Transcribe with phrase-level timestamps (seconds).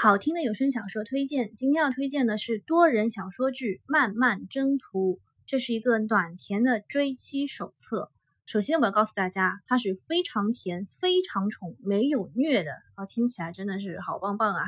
[0.00, 8.12] 好听的有声小说推荐，今天要推荐的是多人小说剧《漫漫征途》，这是一个暖甜的追妻手册。
[8.46, 14.62] 首先，我要告诉大家，它是非常甜、非常宠、没有虐的啊，听起来真的是好棒棒啊，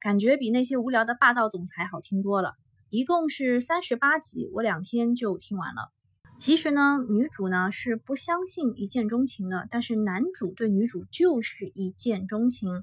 [0.00, 2.54] 感觉比那些无聊的霸道总裁好听多了。
[2.88, 5.92] 一共是三十八集，我两天就听完了。
[6.38, 12.82] 其实呢，女主呢是不相信一见钟情的，但是男主对女主就是一见钟情。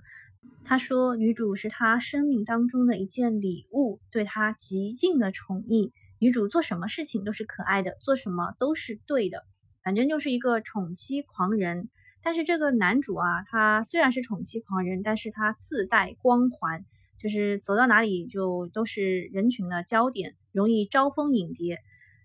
[0.70, 5.94] 他说，女主是他生命当中的一件礼物，对他极尽的宠溺。
[6.20, 9.46] 女主做什么事情都是可爱的，做什么都是对的，
[9.82, 11.88] 反正就是一个宠妻狂人。
[12.22, 16.84] 但是这个男主啊，他虽然是宠妻狂人，但是他自带光环，
[17.18, 21.80] 就是走到哪里就都是人群的焦点，容易招蜂引蝶。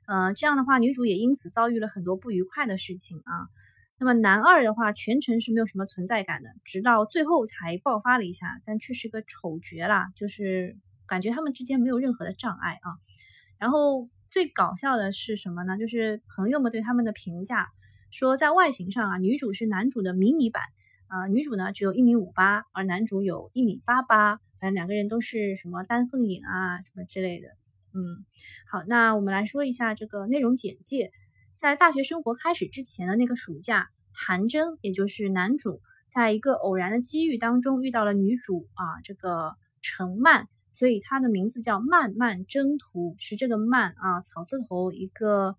[0.09, 3.47] 呃，这样的话，女主也因此遭遇了很多不愉快的事情啊。
[4.03, 12.99] 那么男二的话，全程是没有什么存在感的，直到最后才爆发了一下，但却是个丑角啦，就是感觉他们之间没有任何的障碍啊。
[13.61, 15.79] 然后最搞笑的是什么呢？
[15.79, 17.69] 就是朋友们对他们的评价，
[18.11, 20.65] 说在外形上啊，女主是男主的迷你版
[21.07, 27.47] 啊，女主呢只有一米五八，而男主有一米八八，反正两个人都是什么丹凤眼啊什么之类的。
[27.95, 28.27] 嗯，
[28.69, 31.13] 好，那我们来说一下这个内容简介。
[31.59, 33.89] 在大学生活开始之前的那个暑假，
[34.25, 45.57] 韩征也就是男主，在一个偶然的机遇当中遇到了女主啊，这个陈曼，所以他的名字叫漫漫征途，是这个漫啊草字头一个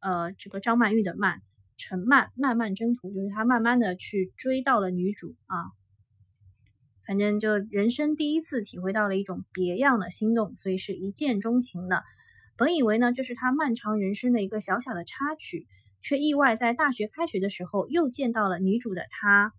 [0.00, 1.42] 呃这个张曼玉的曼，
[1.76, 5.72] 陈曼漫漫征途就是他慢慢的去追到了女主啊，
[7.06, 12.02] 反正就人生第一次体会到了一种别样的心动，所以是一见钟情的。
[12.56, 15.66] 本以为呢，这是他漫长人生的一个小小的插曲，
[16.06, 19.52] 却意外在大学开学的时候又见到了女主的他。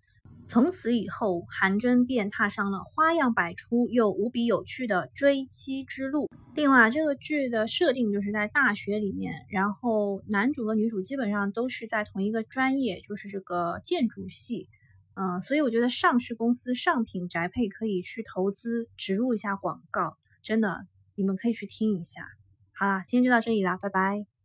[0.48, 6.30] 从此以后，韩真便踏上了花样百出又无比有趣的追妻之路。
[6.56, 14.70] 另外，这个剧的设定就是在大学里面，然后男主和女主基本上都是在同一个专业，就是这个建筑系。
[15.16, 22.26] 嗯，所以我觉得上市公司上品宅配可以去投资植入一下广告，真的，你们可以去听一下。
[22.72, 24.37] 好啦，今天就到这里啦，拜拜。